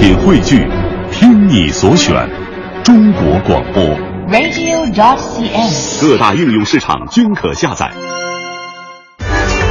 [0.00, 0.66] 品汇聚，
[1.12, 2.26] 听你所选，
[2.82, 3.84] 中国广播。
[4.30, 6.00] radio.dot.cn，。
[6.00, 7.90] 各大应用市场均可下载。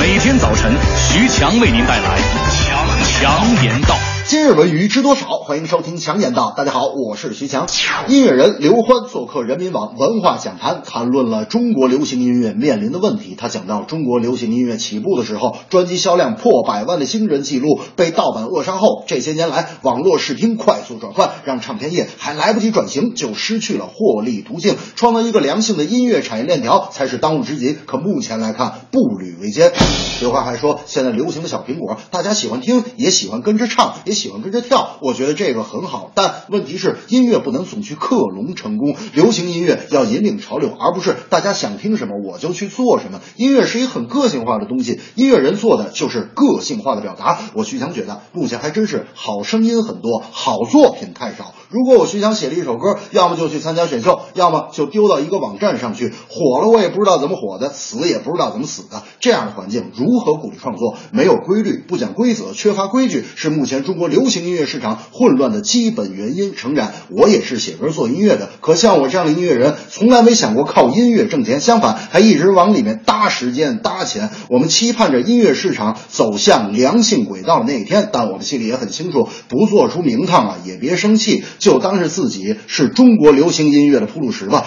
[0.00, 2.18] 每天早晨，徐强为您带来
[2.50, 3.94] 强强言道。
[4.28, 5.38] 今日文娱知多少？
[5.38, 6.52] 欢迎收听强言道。
[6.56, 7.68] 大家好，我是徐强。
[8.08, 13.36] 音乐人刘欢做客人民网文化讲坛，谈论了中国流行音乐面临的问题。
[13.38, 24.74] 他讲到，中国流行音乐起步的时候，专辑销量破百万的惊人记录被盗版扼杀后，这些年来网络视听快速转换，让唱片业还来不及转型就失去了获利途径。
[24.96, 27.76] 创造一个良性的音乐产业链条才是当务之急。
[27.86, 29.72] 可目前来看，步履维艰。
[30.18, 34.96] 刘欢还说，现在流行的小苹果，大家喜欢听，也喜欢跟着唱，也喜欢跟着跳。
[35.00, 43.20] 我觉得这个很好，但问题是音乐不能总去克隆成功，流行音乐要引领潮流，而不是大家想听什么我就去做什么。
[43.36, 47.38] 音乐是一个很个性化的东西，音乐人做的就是个性化的表达。
[47.54, 51.54] 我徐强觉得，目前还真是好声音很多，好作品太少。
[51.68, 59.02] 如果我徐翔写了一首歌，要么就去参加选秀，要么就丢到一个网站上去，火了我也不知道怎么火的，死也不知道怎么死的。
[59.20, 60.96] 这样的环境如何鼓励创作？
[61.10, 66.54] 没有规律，不讲规则，缺乏规矩，是目前中国流行音乐市场混乱的基本原因。
[66.54, 74.30] 诚然，我也是写歌做音乐的，可像我这样的音乐人，从来没想过靠音乐挣钱，相反，还一直往里面搭时间、搭钱。
[74.48, 84.64] 我们期盼着音乐市场走向良性轨道的那一天，但我们心里也很清楚，不做出名堂啊，也别生气，就当是自己是中国流行音乐的铺路石吧。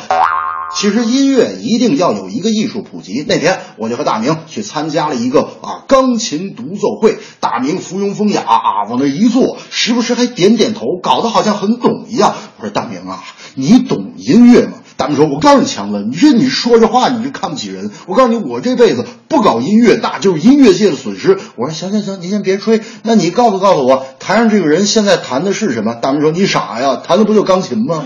[0.75, 3.25] 其实音乐一定要有一个艺术普及。
[3.27, 12.35] 那天我就和大明去参加了一个啊钢琴独奏会，大明附庸风雅啊往那一坐，时不时还点点头，搞得好像很懂一样。
[12.57, 13.23] 我说大明啊，
[13.55, 14.73] 你懂音乐吗？
[14.99, 17.89] 大明说：“我告诉你，强子，你说你说这话你就看不起人。
[18.05, 28.03] 我告诉你，我这辈子不搞音乐，那就是音乐界的损失。”我说：“行行行，您先别吹，那你告诉告诉我，台上这个人现在弹的是什么？”大明说：“你傻呀，弹的不就钢琴吗？”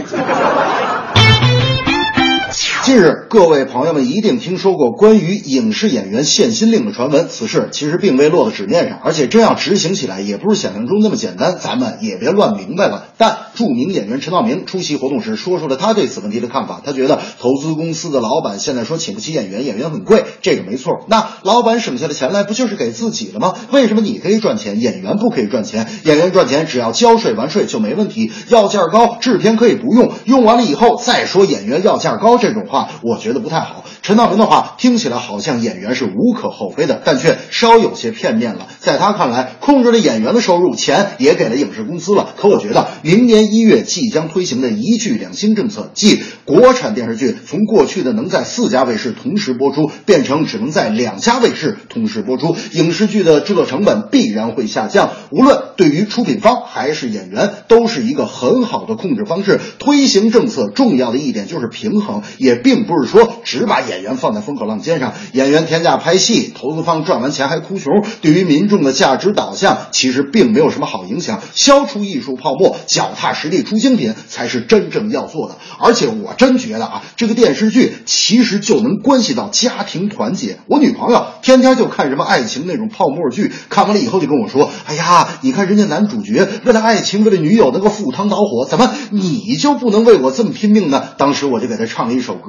[2.84, 7.30] 近日，各位朋友们一定听说过关于影视演员限薪令的传闻。
[7.30, 11.56] 此事其实并未落到纸面上，而且真要执行起来，也不是想象中那么简单。
[11.58, 13.06] 咱们也别乱明白了。
[13.18, 16.82] 但著名演员陈道明出席活动时说出了他对此问题的看法。
[16.84, 21.06] 他觉得投资公司的老板现在说请不起演员，演员很贵，这个没错。
[21.08, 23.54] 那老板省下的钱来，不就是给自己了吗？
[23.72, 25.88] 为什么你可以赚钱，演员不可以赚钱？
[26.04, 32.90] 演员赚钱只要交税完税就没问题，要价高，制片可以不用，用完了以后再说演员要价高这种话。
[33.02, 33.86] 我觉得不太好。
[34.04, 38.68] 陈道明的话听起来好像演员是无可厚非的，但却稍有些片面了。
[38.80, 42.34] 在他看来，控制了演员的收入，钱也给了影视公司了。
[42.36, 55.12] 可我觉得，明年一月即将推行的一剧两星政策，即国产电视剧从过去的能在四家卫视同时播出，变成只能在两家卫视同时播出，影视剧的制作成本必然会下降。
[55.32, 59.62] 无论对于出品方还是演员，都是一个很好的控制方式。
[59.80, 71.42] 推行政策重要的一点就是平衡，也并不是说只把演演员放在风口浪尖上，演员天价拍戏，投资方赚完钱还哭穷，对于民众的价值导向其实并没有什么好影响。
[71.54, 75.56] 消除艺术泡沫，脚踏实地出精品才是真正要做的。
[75.80, 80.58] 而且我真觉得啊，这个电视剧其实就能关系到家庭团结。
[80.68, 92.42] 我女朋友天天就看什么爱情那种泡沫剧，看完了以后就跟我说：“哎呀，你看人家男主角为了爱情，为了女友能够赴汤蹈火，怎么你就不能为我这么拼命呢？”当时我就给她唱了一首歌，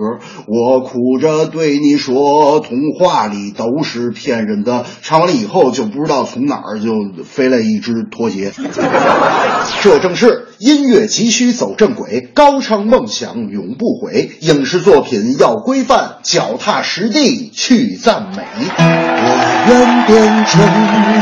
[0.47, 4.85] 我哭着对你说，童话里都是骗人的。
[5.03, 6.93] 唱完了以后，就不知道从哪儿就
[7.25, 8.53] 飞来一只拖鞋。
[9.83, 14.31] 这正是音乐急需走正轨，高唱梦想永不悔。
[14.41, 18.43] 影视作品要规范，脚踏实地去赞美。
[18.79, 19.27] 我
[19.69, 20.63] 愿变成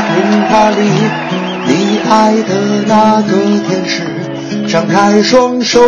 [0.09, 0.77] 童话里
[1.67, 3.27] 你爱的那个
[3.67, 4.03] 天使，
[4.67, 5.81] 张开双手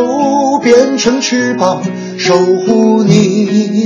[0.63, 1.83] 变成翅膀，
[2.17, 3.15] 守护你。
[3.15, 3.85] 你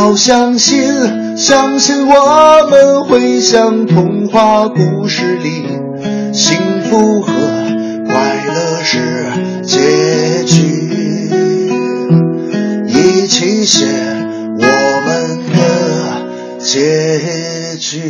[0.00, 5.66] 要相信，相信我们会像童话故事里，
[6.32, 7.30] 幸福和
[8.06, 8.98] 快乐是
[9.62, 11.28] 结局。
[12.86, 13.84] 一起写
[14.56, 14.64] 我
[15.04, 18.00] 们的结局。